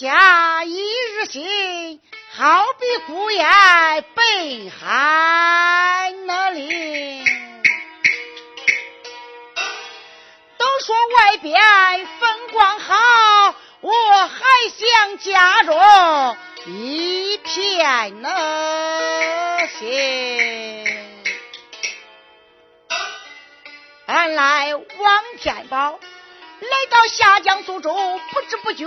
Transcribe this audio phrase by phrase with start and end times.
[0.00, 0.80] 家一
[1.12, 2.00] 日心，
[2.34, 3.46] 好比孤雁
[4.14, 7.22] 北寒那里。
[10.56, 11.54] 都说外边
[12.18, 13.92] 风光好，我
[14.26, 14.40] 还
[14.74, 21.14] 想家中一片那心。
[24.06, 26.00] 俺来王天宝。
[26.60, 27.90] 来到下江苏州，
[28.32, 28.86] 不知不觉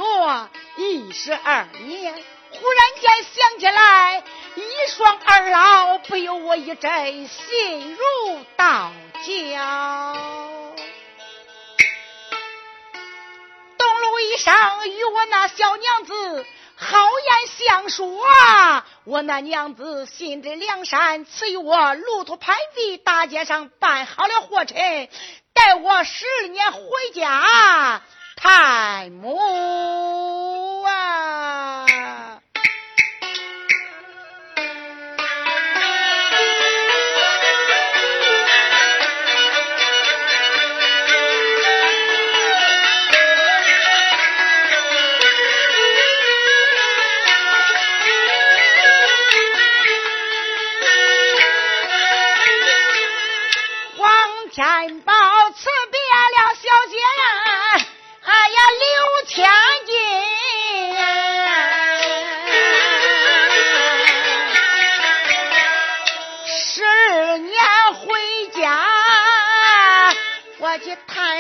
[0.77, 2.13] 一十二年。
[2.55, 4.23] 忽然间想起来，
[4.55, 8.91] 一双二老，不由我一阵心如刀
[9.25, 10.13] 绞。
[13.75, 18.23] 东路一上与我那小娘子好言相说，
[19.05, 24.75] 我那娘子心知梁山赐予我路途盘地，大街上办好了货车。
[24.75, 26.81] 待我十年回
[27.15, 28.03] 家
[28.35, 29.39] 探母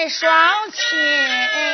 [0.09, 0.31] 双
[0.71, 1.72] 亲。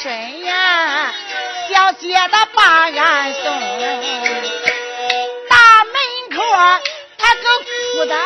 [0.00, 1.12] 谁呀？
[1.68, 3.42] 小姐的把俺送
[5.48, 5.94] 大门
[6.36, 6.42] 口，
[7.18, 8.16] 他个孤单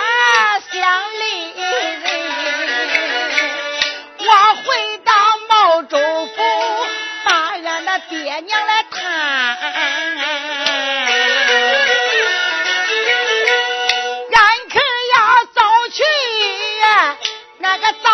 [0.70, 0.80] 相
[1.14, 1.22] 离。
[4.18, 4.26] 我
[4.64, 5.12] 回到
[5.48, 5.96] 毛州
[6.26, 6.36] 府，
[7.24, 7.30] 把
[7.64, 9.00] 俺那爹娘来探。
[14.30, 14.78] 俺可
[15.14, 15.16] 要
[15.54, 15.58] 早
[15.90, 16.02] 去
[16.80, 17.16] 呀，
[17.58, 18.10] 那个早。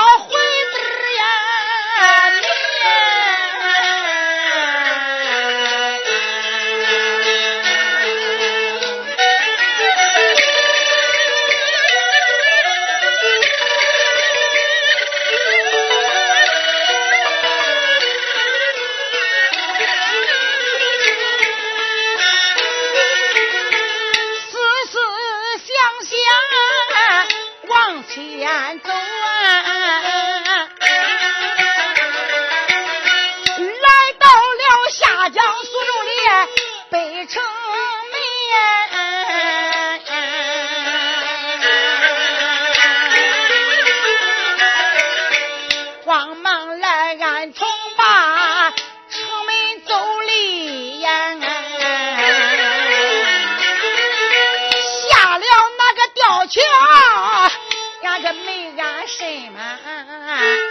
[60.28, 60.67] 上。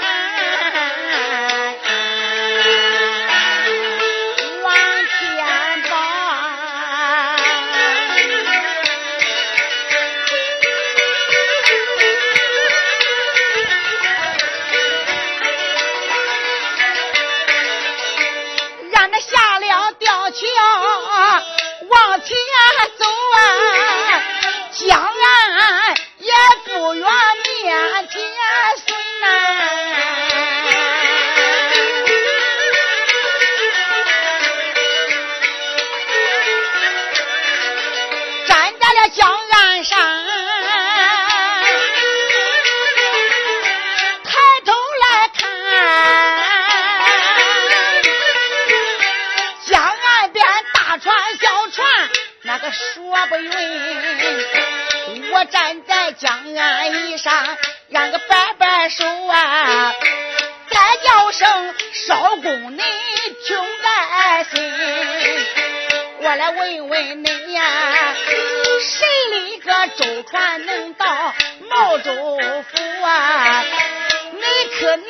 [52.59, 53.51] 个说不匀。
[55.31, 57.57] 我站在江岸以上，
[57.89, 59.94] 两个摆摆手啊，
[60.69, 62.81] 再叫声少公你
[63.45, 64.74] 听在心。
[66.19, 68.15] 我来问问你呀，
[68.81, 71.33] 谁里个舟船能到
[71.69, 73.63] 毛州府啊？
[74.33, 74.44] 你
[74.80, 75.07] 可能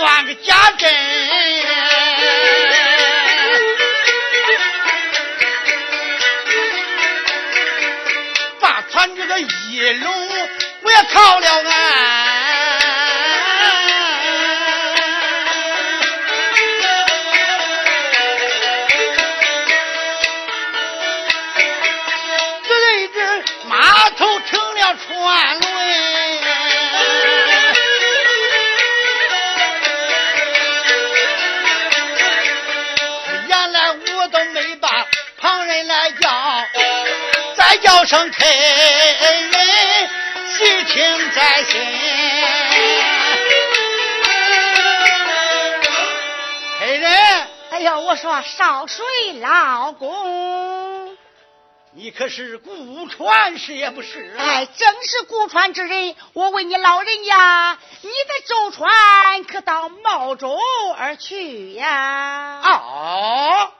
[0.00, 0.88] 关个假证。
[38.10, 40.10] 再叫声客人，
[40.50, 41.80] 细听在心。
[46.80, 49.06] 开人，哎呦，我说少水
[49.40, 51.16] 老公，
[51.94, 54.34] 你可是古川是也不是？
[54.36, 56.16] 哎，正是古川之人。
[56.32, 60.58] 我问你老人家，你的舟船可到茂州
[60.98, 62.60] 而去呀？
[62.64, 63.70] 哦。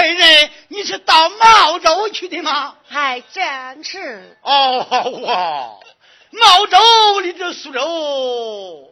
[0.00, 2.74] 客人，你是到茂州去的吗？
[2.88, 4.34] 还真是。
[4.40, 4.78] 哦
[5.20, 5.78] 哇，
[6.30, 8.90] 茂州离这苏州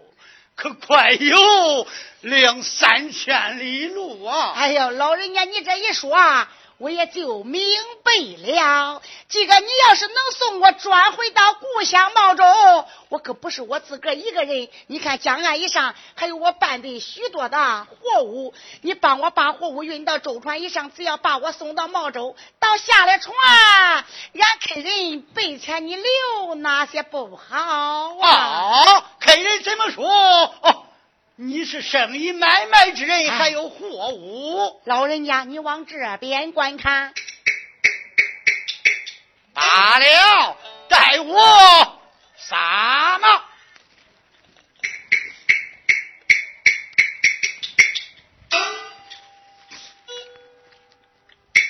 [0.55, 1.87] 可快有
[2.21, 4.53] 两三千里路啊！
[4.55, 6.15] 哎呦，老人家，你这一说。
[6.79, 7.61] 我也就明
[8.05, 8.13] 白
[8.53, 9.03] 了。
[9.29, 12.45] 这个你要是能送我转回到故乡茂州，
[13.09, 14.69] 我可不是我自个一个人。
[14.87, 23.35] 你看江岸以上还有我办的许多的货物，你帮我把货物运到舟船以上，只要把我送到茂州，到下了船，
[24.33, 29.05] 让客人备钱你留，那些不好啊？
[29.19, 30.09] 客人怎么说？
[30.63, 30.85] 哦。
[31.41, 34.83] 你是生意买卖之人，还有货物。
[34.87, 37.15] 老人家，你往这边观看。
[39.55, 40.57] 罢了，
[40.89, 42.01] 待我
[42.37, 43.45] 撒马。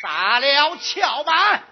[0.00, 1.62] 撒了翘板。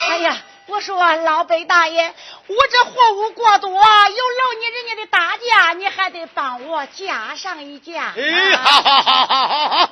[0.00, 0.42] 哎呀！
[0.68, 2.12] 我说老北大爷，
[2.48, 3.82] 我这货物过多，有劳
[4.58, 8.14] 你人家的大驾，你还得帮我加上一架。
[8.16, 9.85] 哎，好好好好好好。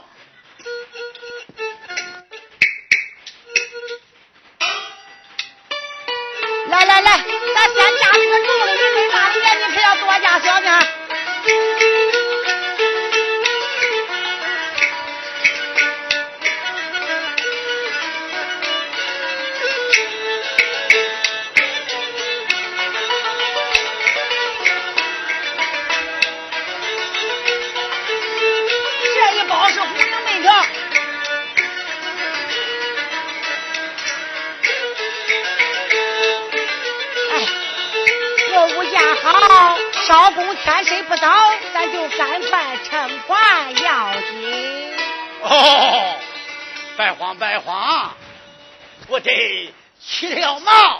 [40.06, 41.26] 少公天色不早，
[41.72, 44.94] 咱就赶快乘船要紧。
[45.42, 46.16] 哦，
[46.96, 48.14] 白慌白慌，
[49.08, 50.98] 我得起了锚。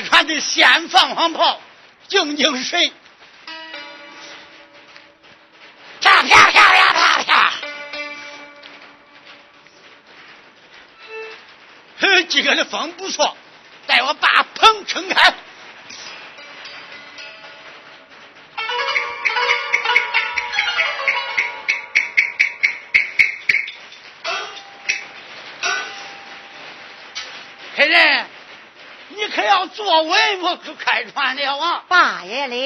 [0.00, 1.60] 开船的先放放炮，
[2.08, 2.90] 静静神。
[6.00, 7.52] 啪啪啪啪啪啪！
[11.98, 13.36] 嘿，今个的风不错，
[13.86, 15.34] 待我把棚撑开。
[29.60, 31.84] 我坐稳，我可开船了啊！
[31.86, 32.56] 八爷了。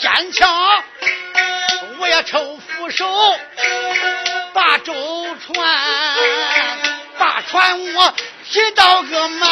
[0.00, 0.48] 先强，
[1.98, 3.06] 我也抽扶手，
[4.52, 5.66] 把舟船，
[7.18, 8.14] 把船我
[8.50, 9.50] 提到个满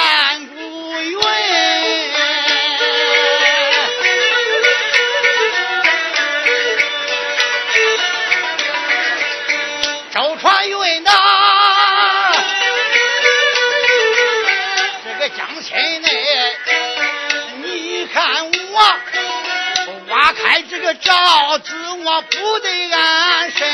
[22.14, 23.66] 我不得安身。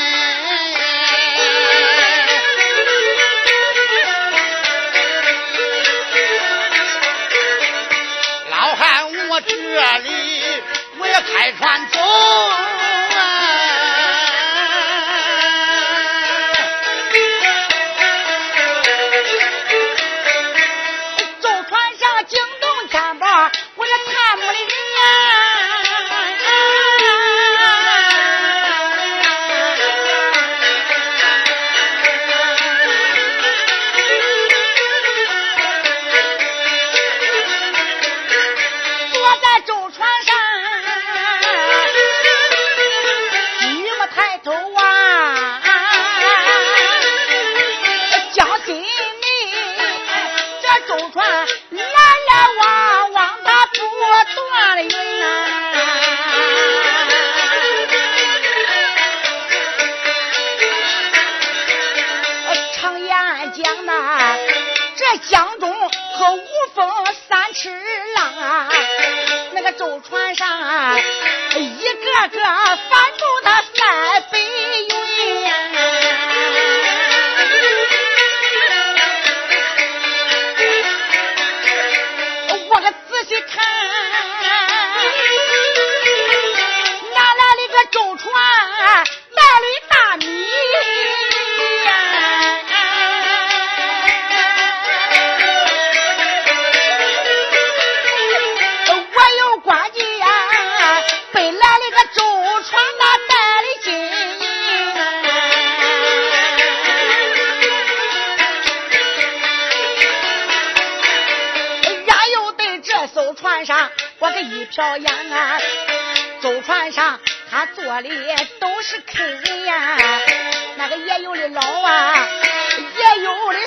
[8.49, 9.55] 老汉，我这
[9.99, 10.41] 里
[10.97, 11.87] 我也开船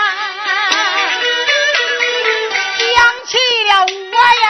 [2.79, 2.89] 想
[3.25, 3.29] 起
[3.63, 3.69] 了
[4.11, 4.47] 我呀，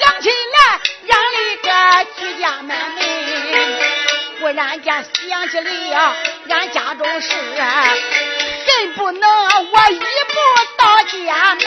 [0.00, 0.56] 想起来
[1.06, 1.68] 让里个
[2.16, 2.98] 居家门门，
[4.40, 4.88] 忽然间
[5.28, 5.64] 想起了
[6.48, 7.28] 俺家中事，
[8.66, 10.04] 恨不能我一步
[10.76, 11.62] 到家门。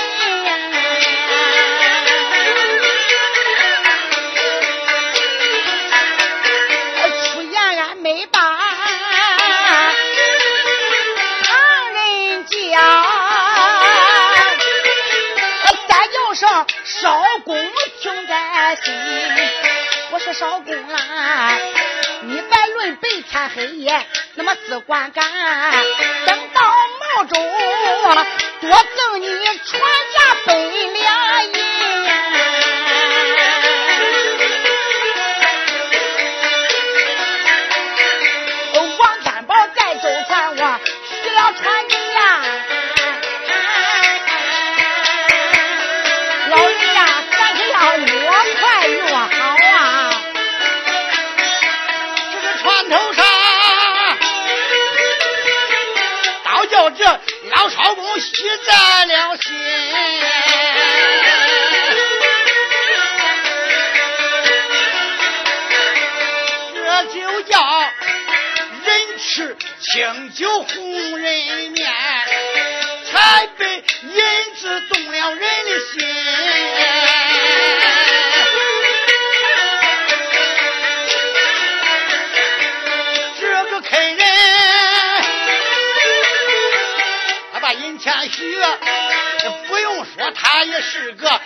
[7.23, 8.39] 出言俺没把
[11.43, 12.55] 旁人讲，
[15.87, 18.93] 再叫上少公听在心。
[20.11, 21.57] 我说少公啊，
[22.21, 25.23] 你别论白天黑夜，那么只管干，
[26.25, 26.46] 等
[28.15, 29.27] 多赠你
[29.65, 29.81] 传
[59.27, 59.51] 了心。
[66.73, 67.81] 这就叫
[68.85, 71.91] 人吃清酒红人面，
[73.11, 76.06] 才被银子动了人的心。
[90.63, 91.41] 也是个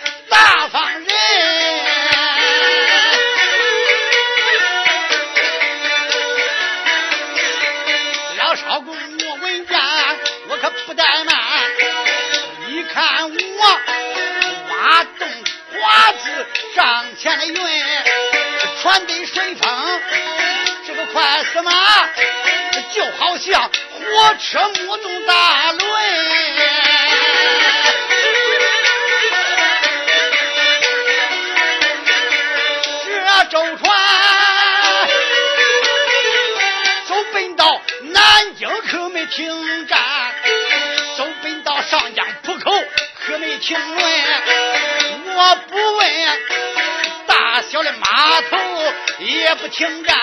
[49.54, 50.18] 不停站，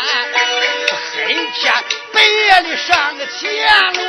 [1.27, 1.73] 黑天
[2.11, 4.03] 白夜里上个前轮。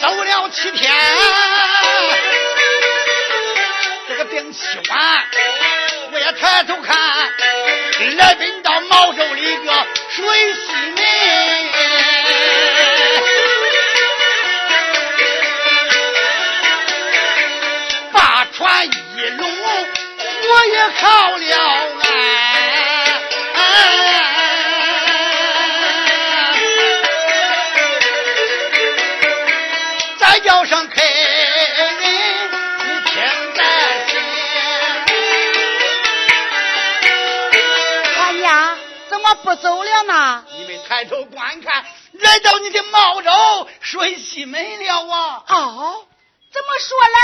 [0.00, 0.92] 走了七天，
[4.08, 4.58] 这个病气
[4.88, 5.24] 完，
[6.12, 6.96] 我也抬头看，
[8.16, 11.05] 来奔到毛州里个水西门。
[21.06, 21.56] 我也靠了
[23.54, 23.62] 岸。
[30.18, 31.06] 再叫上客人，
[32.80, 33.14] 你听
[33.54, 33.62] 在
[34.08, 34.18] 心。
[38.18, 38.76] 哎呀，
[39.08, 40.44] 怎么不走了呢？
[40.58, 43.30] 你们抬头观看，来到你的茂州
[43.80, 45.44] 水西门了啊！
[45.48, 46.04] 哦，
[46.52, 47.20] 怎么说来？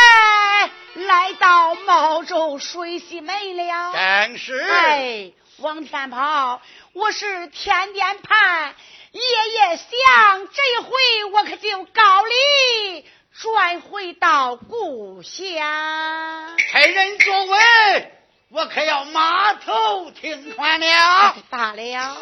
[1.93, 3.93] 来到毛州水西没了。
[3.93, 4.59] 正是。
[4.59, 6.63] 哎，王天宝，
[6.95, 8.75] 我是天天盼，
[9.13, 13.05] 夜夜想，这一回我可就高里
[13.39, 16.57] 转回到故乡。
[16.73, 18.13] 客人座位，
[18.51, 21.37] 我可要码头停船了。
[21.51, 22.17] 罢了。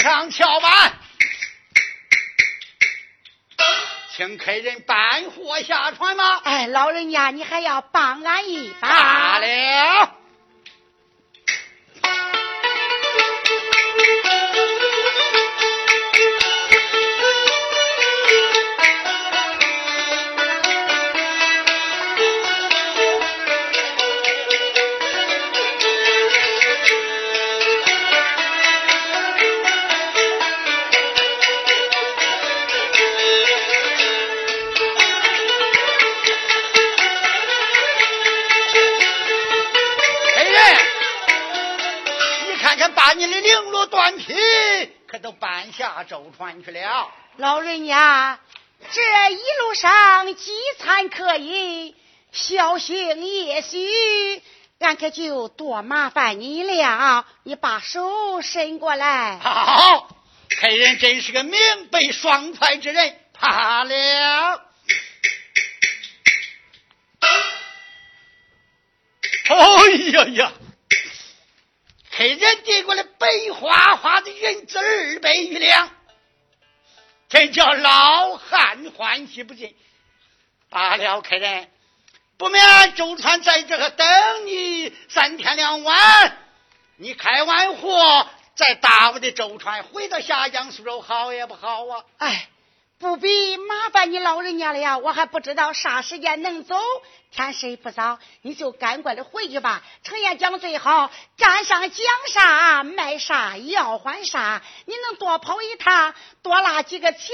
[0.00, 0.92] 上桥板，
[4.16, 6.40] 请客人搬货下船吗？
[6.44, 8.88] 哎，老人家，你还要帮俺一把？
[8.88, 10.19] 罢了。
[44.10, 47.10] 绫罗缎匹可都搬下舟船去了。
[47.36, 48.40] 老人家，
[48.92, 49.00] 这
[49.32, 51.94] 一路上饥餐可饮，
[52.32, 54.42] 小心也许，
[54.78, 57.26] 俺可就多麻烦你了。
[57.44, 59.38] 你把手伸过来。
[59.38, 60.08] 好，
[60.60, 61.58] 客人真是个明
[61.90, 63.16] 白爽快之人。
[63.32, 64.66] 怕了。
[69.48, 70.52] 哎呀呀！
[72.20, 75.90] 客人递过来白花花的银子二百余两，
[77.30, 79.74] 真叫老汉欢喜不尽。
[80.68, 81.70] 罢了，客人，
[82.36, 84.06] 不免周川在这个等
[84.46, 86.36] 你三天两晚，
[86.98, 92.04] 你开完货再搭我的舟船回到下江苏州，好也不好啊？
[92.18, 92.50] 哎。
[93.00, 96.76] 不必麻烦你老人家了呀，我还不知道啥时间能走。
[97.32, 99.82] 天色不早，你就赶快的回去吧。
[100.02, 104.60] 程爷讲最好，站上讲啥卖啥要还啥。
[104.84, 107.30] 你能多跑一趟，多拉几个钱，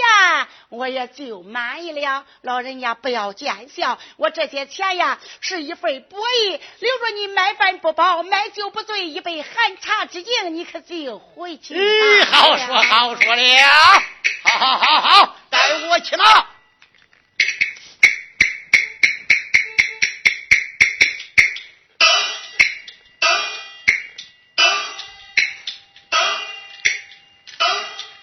[0.68, 2.24] 我也就满意了。
[2.42, 11.74] 老人家不要见笑，我这些钱呀是一份薄意，留着你买饭不饱，买酒不醉，一杯寒茶之敬，你可就回去。
[11.74, 13.68] 嗯，好说好说了，
[14.44, 16.24] 好好好好，带我去马。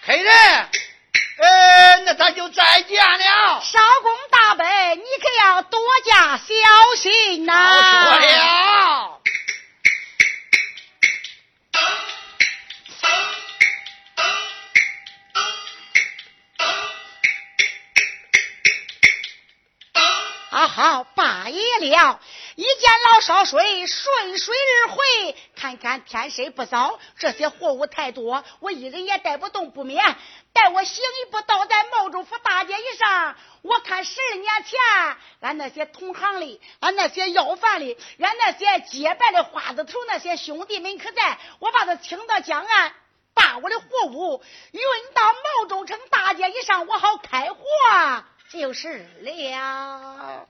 [0.06, 0.32] 人，
[1.42, 3.60] 呃，那咱就再见了。
[3.62, 6.44] 少公大伯，你可要多加小
[6.96, 7.52] 心呐。
[7.52, 9.20] 好说了。
[20.94, 22.20] 啊，好，罢了。
[22.54, 25.36] 一见老少水，顺水而回。
[25.56, 30.16] 看看天色不早，这些货物太多，我一人也带不动，不免
[30.52, 33.34] 带我行一步，倒在茂州府大街以上。
[33.62, 34.78] 我看十二年前，
[35.40, 41.38] 俺那些同行的，俺那些要饭的，俺那些结拜的花子头那些兄弟们可在？
[41.58, 42.92] 我把他请到江岸，
[43.34, 44.80] 把我的货物运
[45.12, 47.58] 到茂州城大街以上，我好开货
[48.50, 50.46] 就是了。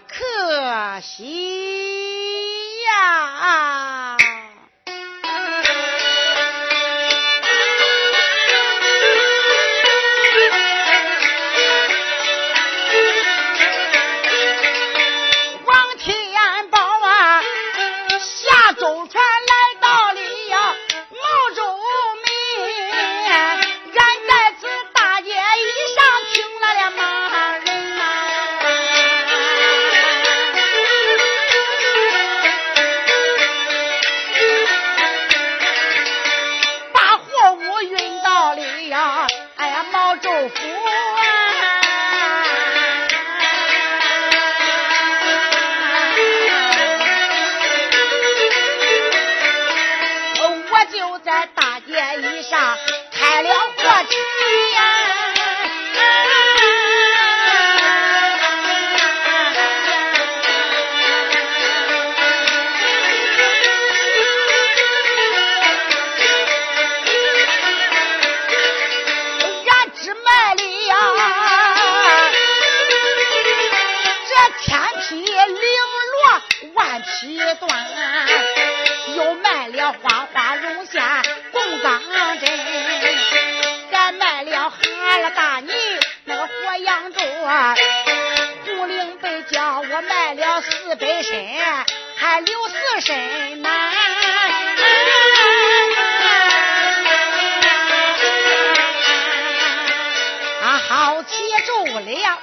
[0.00, 2.45] 可惜
[79.92, 81.22] 花花容下
[81.52, 82.00] 共当
[82.40, 82.50] 真。
[83.90, 84.76] 咱卖了哈
[85.22, 85.72] 拉大泥
[86.24, 87.20] 那个活羊肉，
[88.64, 91.46] 胡灵被叫我卖了四百身，
[92.16, 93.68] 还留四身呢。
[100.62, 102.38] 啊，好气住了。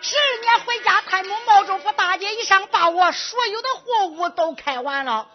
[0.00, 5.26] 十二年回家，太母冒着福大姐一上，把我所有的货物都开完了。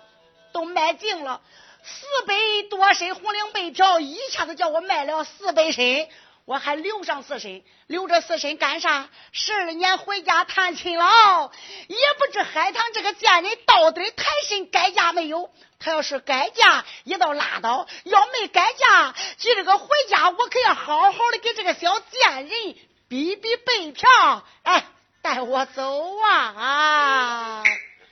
[0.53, 1.41] 都卖尽了，
[1.83, 2.35] 四百
[2.69, 6.07] 多身红绫被条，一下子叫我卖了四百身，
[6.45, 9.09] 我还留上四身，留着四身干啥？
[9.33, 11.51] 十二年回家探亲了，
[11.87, 15.49] 也不知海棠这个贱人到底抬身改嫁没有？
[15.79, 22.75] 他要是改嫁，也倒拉倒；要没改嫁，今这个回家，我可要好好的给这个小贱人
[23.09, 24.85] 比比白条，哎。
[25.23, 27.63] 带我走啊！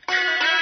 [0.06, 0.61] 啊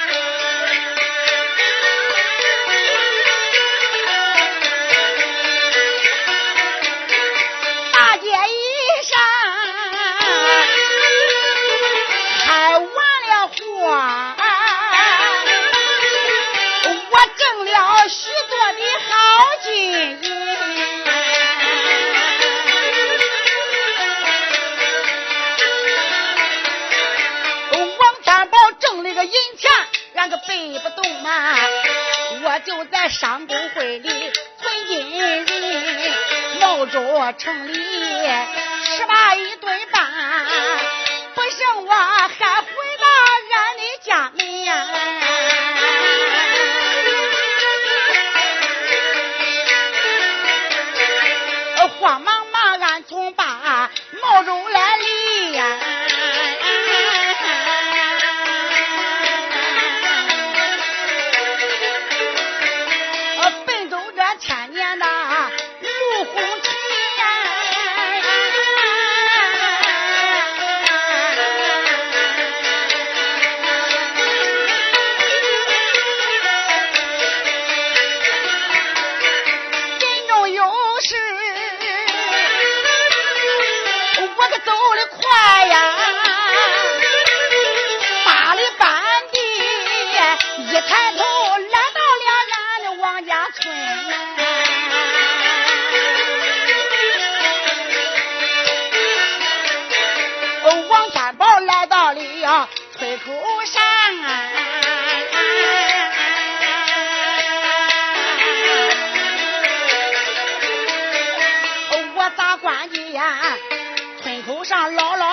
[30.50, 31.54] 背不动嘛
[32.42, 35.46] 我就在商工会里存进人
[36.58, 40.10] 搂着城里吃罢一顿饭
[41.36, 42.49] 不胜我汗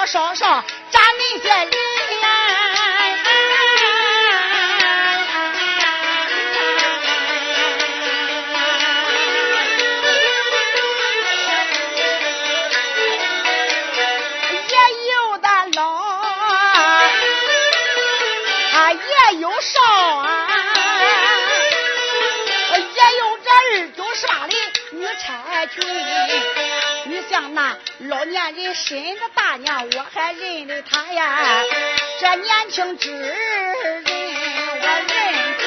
[0.07, 0.63] 爽爽
[27.05, 31.63] 你像那老年人身子大娘我还认得她呀。
[32.19, 35.07] 这年轻之人我认
[35.57, 35.61] 不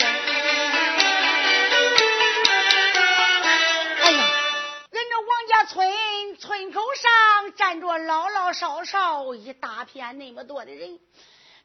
[0.00, 0.06] 得
[4.02, 4.18] 哎呀
[4.90, 10.98] 人家王家村村口上站着老老少少一大片那么多的人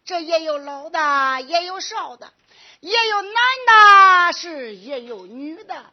[0.05, 2.31] 这也有老的也有少的
[2.79, 5.85] 也有男的是也有女的。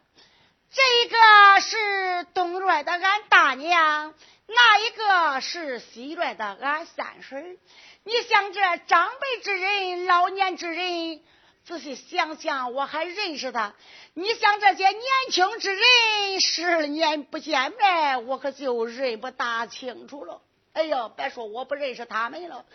[0.71, 4.13] 这一个是东院的俺大娘，
[4.45, 7.57] 那一个是西院的俺三婶。
[8.03, 11.21] 你想这长辈之人，老年之人，
[11.65, 13.73] 仔细想想，我还认识他。
[14.13, 15.01] 你想这些年
[15.31, 20.39] 轻之人，十年不见面，我可就认不大清楚了。
[20.73, 22.65] 哎呦，别说我不认识他们了，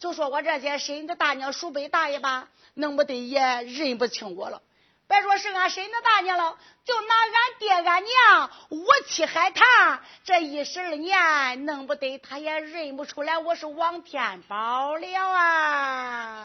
[0.00, 4.62] 就说我这些婶子大娘、叔伯大爷吧，弄不得也认不清我了。
[5.08, 16.42] 别说是俺婶子大娘了，就拿俺爹俺娘，我妻海棠，这一十二年，弄不得他也认不出来我是王天宝了啊。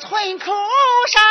[0.00, 0.52] 村口
[1.06, 1.22] 上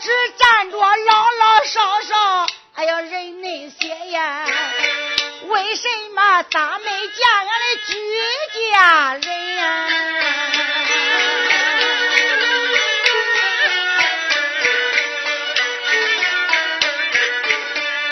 [0.00, 2.03] 只站着老老少少，
[4.14, 4.46] 呀，
[5.48, 7.92] 为什么咱没见俺的居
[8.70, 9.88] 家人呀？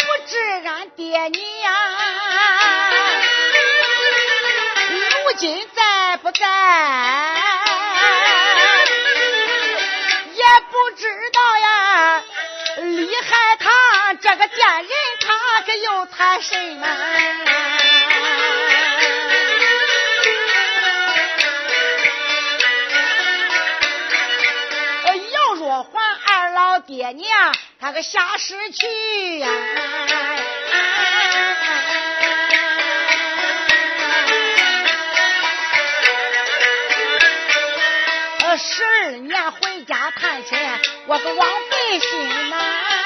[0.01, 0.33] 不知
[0.67, 1.73] 俺爹娘
[4.91, 5.83] 如今在。
[6.23, 6.47] 不在，
[10.35, 12.23] 也不知道呀。
[12.77, 13.73] 李海棠
[14.21, 14.89] 这个贱人，
[15.63, 16.87] 他可又谈什么？
[25.31, 29.49] 要说还二老爹娘，他个下世去呀。
[38.59, 40.59] 十二年回家探亲，
[41.07, 43.02] 我个枉费心呐！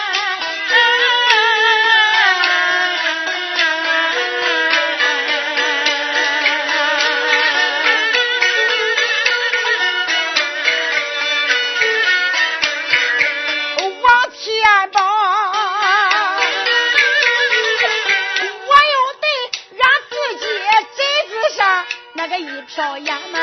[22.46, 23.38] 一瓢烟嘛。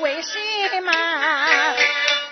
[0.00, 0.38] 为什
[0.82, 0.92] 么？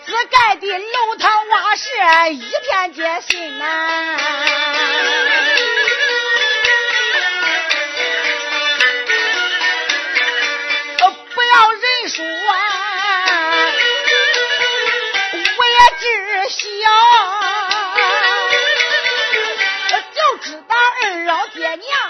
[0.07, 1.89] 自盖的楼堂瓦舍
[2.31, 4.17] 一片皆新呐？
[11.35, 12.55] 不要认输啊！
[15.57, 16.05] 我也知
[16.51, 16.63] 晓，
[20.13, 22.04] 就知道二老爹娘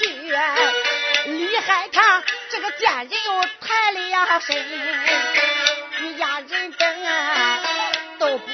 [0.00, 0.08] 去，
[1.26, 4.56] 李海棠这个贱人又抬了呀身，
[6.02, 7.60] 一家人等啊
[8.18, 8.48] 都不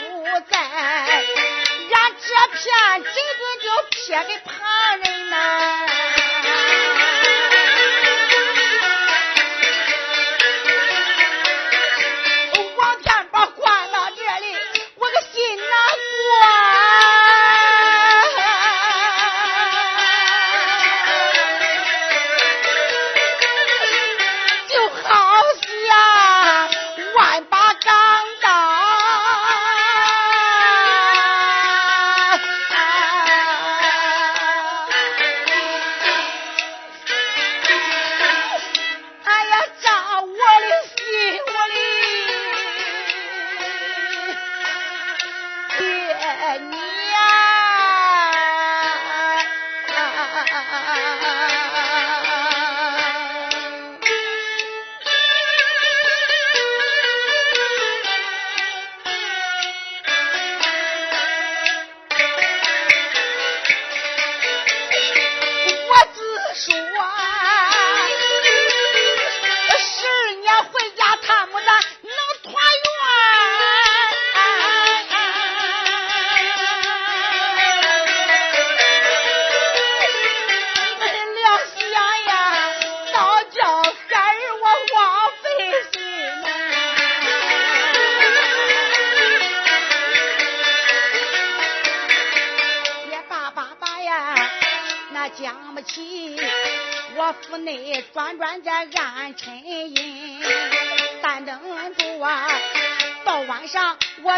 [0.50, 3.12] 在，俺这片金子
[3.62, 5.86] 就撇给旁人呐、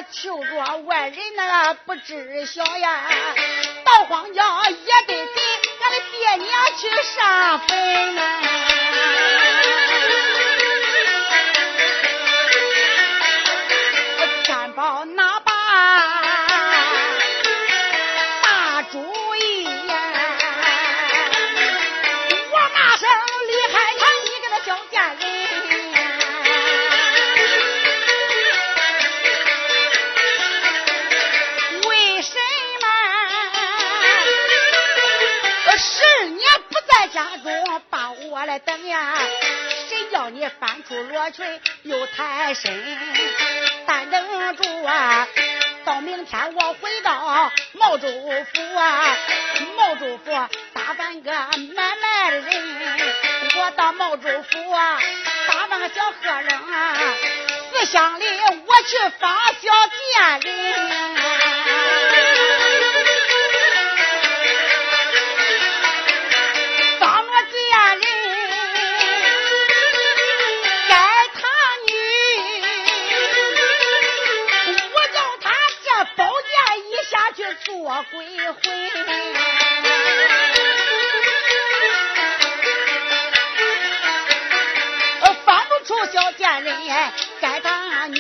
[0.03, 3.03] 求着外人那个不知晓呀。
[3.85, 5.41] 到荒郊也得给
[5.81, 9.48] 俺的爹娘去上坟呐。
[38.49, 39.13] 在等呀，
[39.91, 41.45] 谁叫你翻出罗裙
[41.83, 42.73] 又太深，
[43.87, 45.29] 但等住啊，
[45.85, 49.17] 到明天我回到毛州府啊，
[49.77, 50.33] 毛州府
[50.73, 53.01] 打扮个买卖的人，
[53.59, 54.99] 我到毛州府啊，
[55.47, 56.97] 打扮个小客人啊，
[57.71, 58.25] 四乡里
[58.67, 61.28] 我去访小贱人。
[77.69, 77.77] 做
[78.11, 78.63] 鬼魂
[85.45, 86.75] 放不出小贱人
[87.43, 88.19] 该打你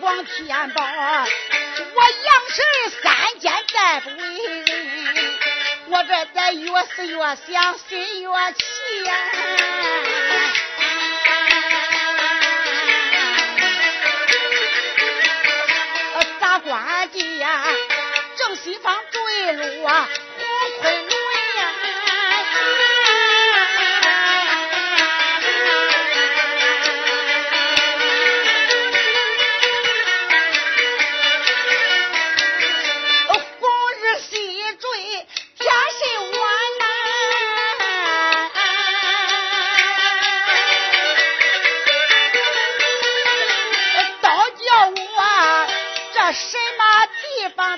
[0.00, 2.60] 王天宝我杨氏
[3.02, 4.14] 三间再不为
[4.44, 4.66] 人
[5.88, 9.14] 我这点越是越想心越气呀
[16.38, 17.64] 咋管的呀
[18.46, 20.08] 正西方坠落啊！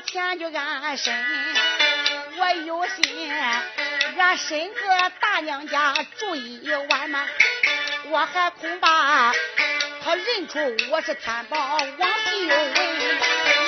[0.06, 1.14] 前就安身，
[2.36, 4.80] 我有心俺婶子
[5.20, 7.26] 大娘家住一晚嘛，
[8.10, 9.32] 我还恐怕
[10.04, 10.58] 他认出
[10.90, 12.74] 我是天宝王秀文，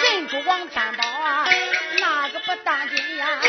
[0.02, 1.48] 认出王天宝啊，
[1.98, 3.40] 那个不当心呀，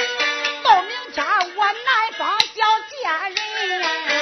[0.64, 1.26] 到明天
[1.56, 4.21] 我男方要贱人。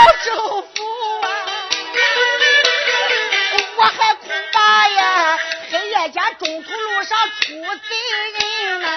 [0.00, 1.28] 不收服啊！
[3.76, 5.38] 我还恐怕呀，
[5.70, 7.54] 黑夜间中途路上出贼
[8.32, 8.88] 人呢。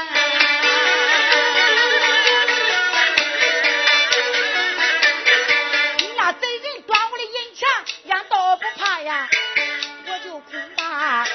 [6.15, 7.67] 那贼人抓我的银钱，
[8.09, 9.27] 俺倒不怕呀，
[10.07, 11.25] 我就恐怕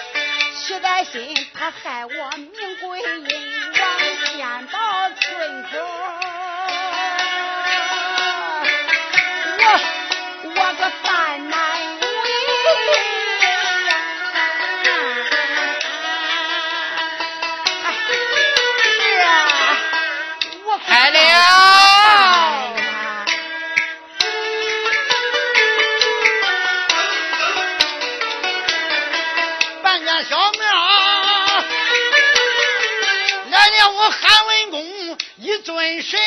[0.66, 3.26] 徐丹心他害我命归阴
[3.74, 3.98] 阳，
[4.36, 6.17] 见到村口。
[33.78, 36.18] 叫我韩文公一尊神，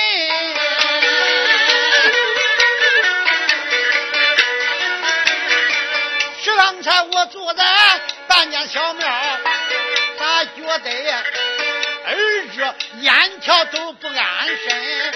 [6.42, 7.66] 是刚才我坐在
[8.30, 9.06] 半间小庙，
[10.18, 11.14] 咋觉得
[12.06, 15.14] 儿子眼条都不安身？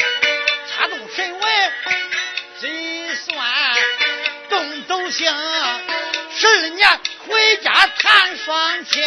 [0.75, 1.71] 掐动神文，
[2.59, 3.47] 计算
[4.49, 5.33] 动斗星，
[6.35, 9.01] 十二年回家谈双亲。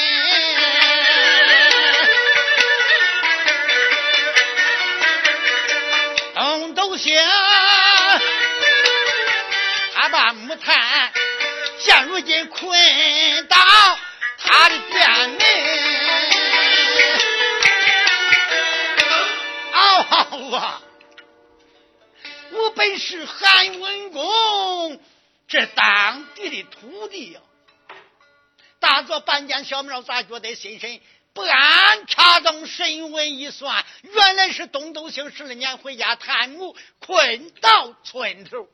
[6.74, 7.14] 都行，
[9.94, 11.12] 他把木炭
[11.78, 13.56] 现如今困到
[14.38, 15.38] 他的店门。
[19.72, 20.82] 嗷啊！
[22.50, 25.00] 我本是韩文公
[25.46, 27.40] 这当地的土地呀，
[28.80, 31.00] 打做半间小庙，咋觉得心神？
[31.38, 38.68] 不安，查动神文一算，原来是东斗星十二年回家探母，困到村头。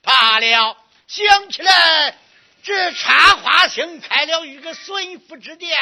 [0.00, 0.74] 罢了，
[1.06, 2.16] 想起来
[2.62, 5.76] 这插花星开了一个孙福之店，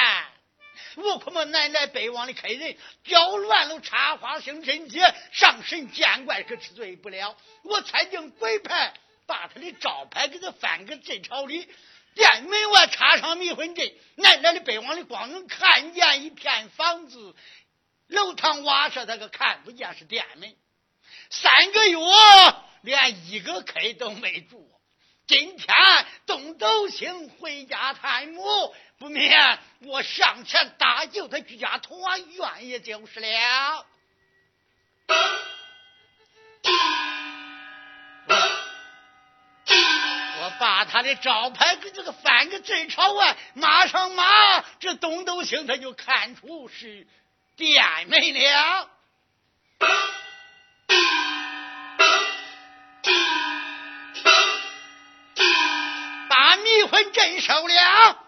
[0.97, 7.37] 我恐怕奶奶北王的客人搅乱了插花星贞节，上神见怪可治罪不了。
[7.63, 8.95] 我猜定鬼派
[9.27, 11.69] 把他的招牌给他翻个正朝里。
[12.15, 17.35] 店门外插上迷魂阵，奶奶的北往里光能看见一片房子，
[18.07, 20.55] 楼堂瓦舍，他可看不见是店门。
[21.31, 21.99] 三个月
[22.83, 24.71] 连一个客都没住。
[25.27, 25.75] 今天
[26.27, 28.43] 东斗星回家探母，
[28.99, 33.87] 不免我上前搭救他居家团圆，也就是了。
[40.59, 47.07] 把他的招牌给这个翻个正朝外，马上马，这东斗星他就看出是
[47.57, 48.89] 店门了。
[56.29, 58.19] 把迷魂阵收了，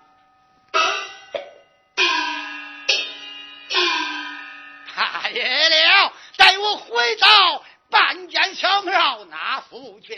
[4.95, 10.15] 他也了，带我回到半间小庙那府去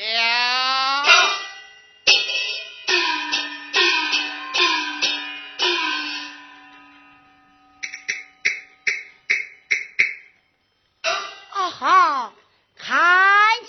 [11.78, 12.32] 好，
[12.76, 12.96] 看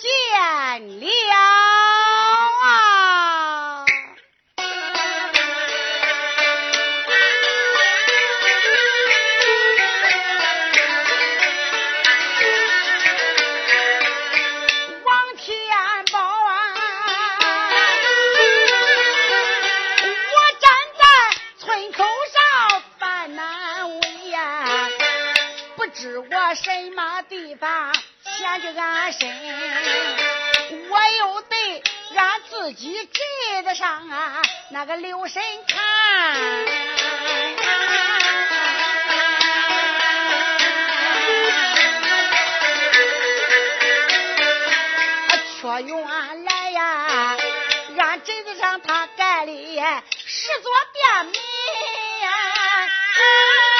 [0.00, 1.49] 见了。
[28.62, 29.26] 这俺身，
[30.90, 31.82] 我又得
[32.12, 33.20] 让自己值
[33.64, 35.78] 得上啊那个留神看，
[45.60, 47.36] 却原来呀，
[47.98, 49.52] 俺镇子上他盖的
[50.26, 51.32] 十座店门。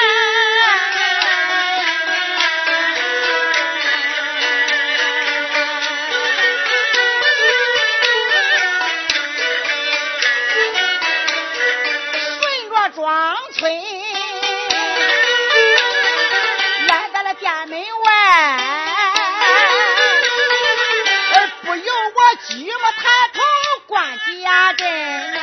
[24.43, 25.40] 家珍，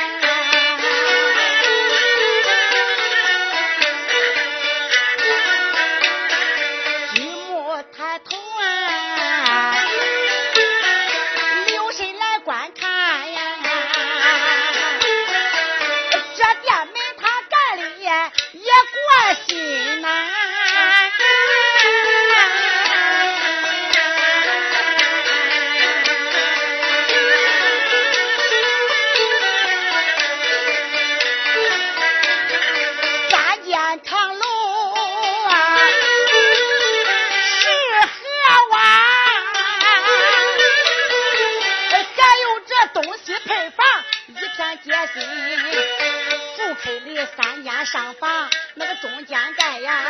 [46.99, 50.03] 里三间上房，那个中间盖呀。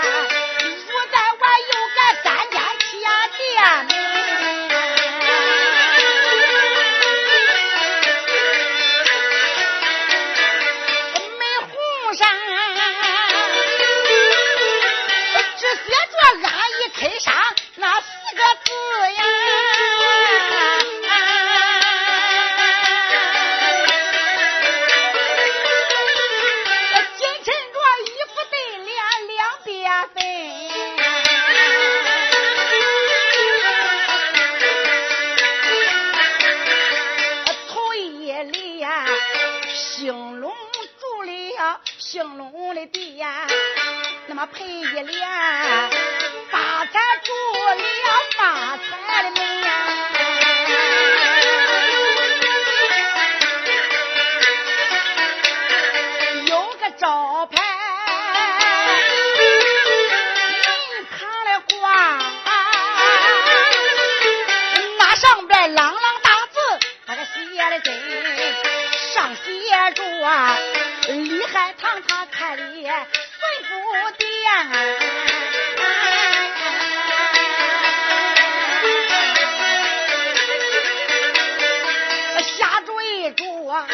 [83.29, 83.85] 下坠着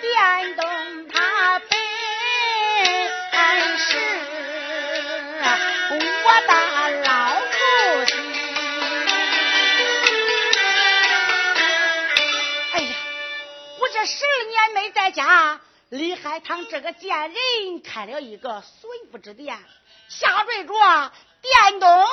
[0.00, 1.68] 电灯他本
[3.78, 3.98] 是
[5.90, 5.96] 我
[6.46, 6.52] 的
[7.02, 8.10] 老父亲。
[12.72, 12.94] 哎呀，
[13.80, 15.60] 我这十二年没在家。
[15.88, 19.58] 李海棠这个贱人开了一个孙福之店，
[20.08, 20.74] 下坠着
[21.40, 22.06] 店东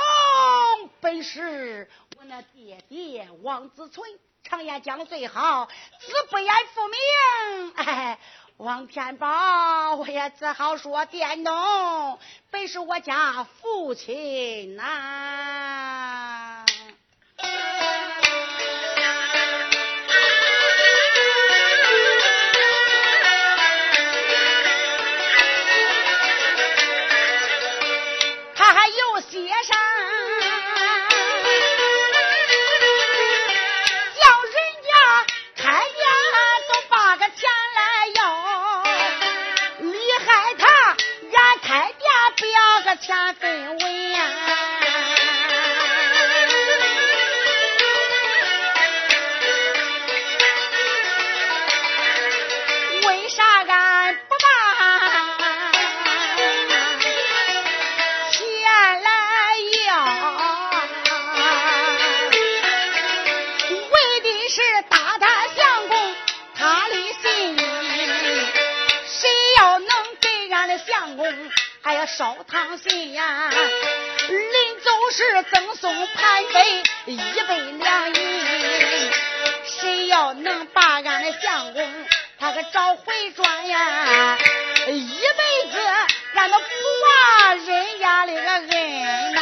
[1.01, 4.09] 本是我那爹爹王子存，
[4.47, 7.73] 常言讲最好，子不言父名。
[7.75, 8.19] 哎，
[8.57, 12.19] 王天宝，我也只好说佃农
[12.51, 16.63] 本是我家父亲呐。
[29.31, 29.77] 街上
[43.07, 44.14] 要个钱
[71.85, 73.51] 还要烧汤信呀，
[74.27, 77.15] 临走时赠送盘杯一
[77.47, 79.11] 杯凉饮，
[79.63, 81.87] 谁要能把俺的相公
[82.39, 84.35] 他给找回转呀，
[84.87, 85.77] 一辈子
[86.33, 86.65] 俺都不
[87.03, 89.34] 忘人家的个恩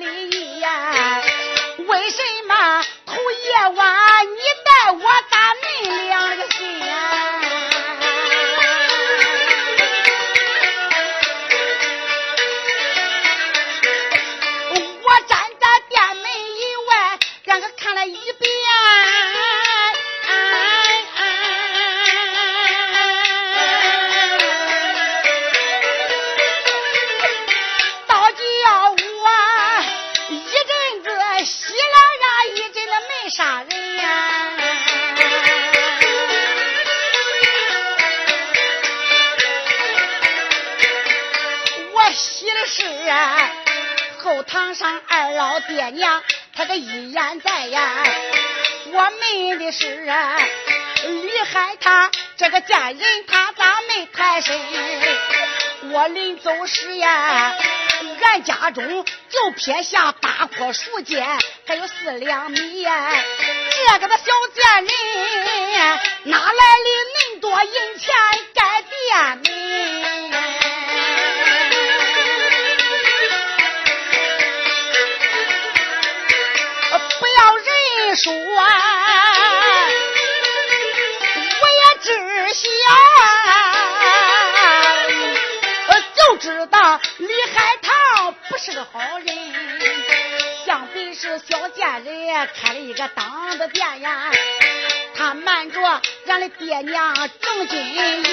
[0.00, 0.27] 盼
[44.42, 46.22] 堂上二老爹娘，
[46.54, 48.04] 他个一言在呀。
[48.90, 54.58] 我闷的是厉害他这个贱人，他咋没抬身？
[55.90, 57.54] 我临走时呀。
[58.20, 61.24] 俺家中就撇下八棵树秸，
[61.66, 63.10] 还有四两米呀。
[63.90, 64.24] 这个的小
[64.54, 64.90] 贱人
[66.24, 68.14] 哪来的恁多银钱
[68.54, 69.67] 盖店门？
[78.14, 78.40] 说，我
[81.68, 82.08] 也知
[82.54, 82.64] 晓，
[86.14, 89.36] 就知道李海棠不是个好人，
[90.66, 94.30] 想必是小贱人开了一个当的店呀，
[95.16, 95.80] 他瞒着
[96.26, 98.24] 俺的爹娘挣金银，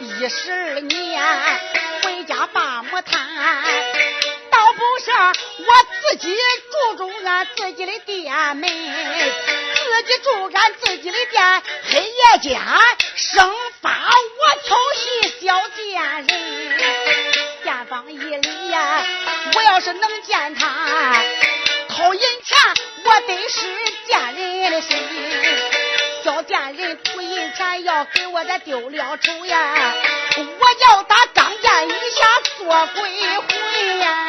[0.00, 1.22] 一十二年
[2.02, 3.20] 回家把母炭。
[5.06, 5.66] 倒不是我
[6.10, 6.34] 自己
[6.70, 12.60] 住住俺自己的店门，自己住俺自己的店，黑夜间
[13.14, 16.26] 生发我调戏小贱人，
[17.62, 19.04] 店方一礼呀。
[19.54, 21.22] 我要是能见他
[21.88, 22.56] 掏银钱，
[23.04, 23.60] 我得是
[24.06, 24.96] 贱人的心。
[26.24, 29.94] 小贱人图银钱要给我这丢了丑呀，
[30.36, 32.26] 我要他刚见一下
[32.56, 33.02] 做鬼
[33.38, 34.26] 魂呀。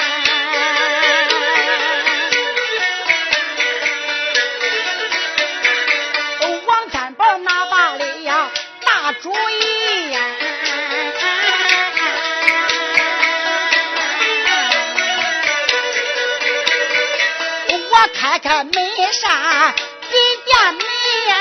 [18.46, 18.72] 开开门
[19.12, 19.74] 扇
[20.12, 20.16] 给
[20.46, 20.80] 店门
[21.28, 21.34] 呀，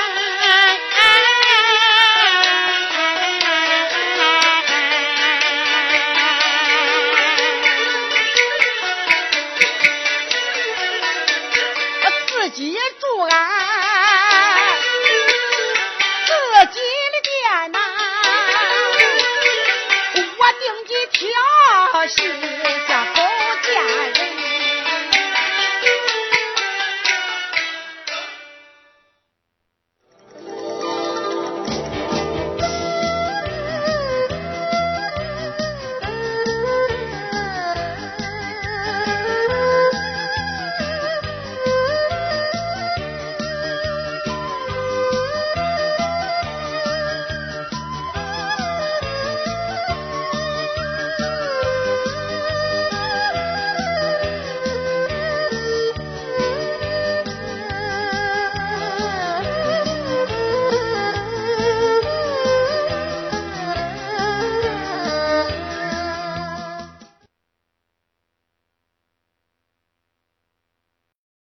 [12.25, 13.29] 自己住俺
[16.25, 16.31] 自
[16.73, 16.79] 己
[17.11, 17.77] 的店呐，
[20.39, 21.21] 我定计挑
[22.07, 22.54] 戏。